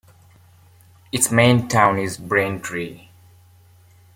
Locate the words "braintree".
2.17-3.09